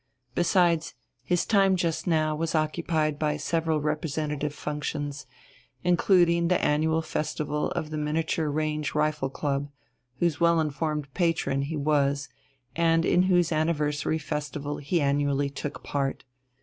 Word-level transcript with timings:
Besides, 0.33 0.95
his 1.23 1.45
time 1.45 1.75
just 1.75 2.07
now 2.07 2.35
was 2.35 2.55
occupied 2.55 3.19
by 3.19 3.37
several 3.37 3.79
representative 3.79 4.51
functions, 4.51 5.27
including 5.83 6.47
the 6.47 6.59
annual 6.59 7.03
festival 7.03 7.69
of 7.73 7.91
the 7.91 7.99
Miniature 7.99 8.49
Range 8.49 8.95
Rifle 8.95 9.29
Club, 9.29 9.69
whose 10.17 10.39
well 10.39 10.59
informed 10.59 11.13
patron 11.13 11.61
he 11.61 11.77
was 11.77 12.29
and 12.75 13.05
in 13.05 13.21
whose 13.29 13.51
anniversary 13.51 14.17
festival 14.17 14.77
he 14.77 14.99
annually 14.99 15.51
took 15.51 15.83
part. 15.83 16.23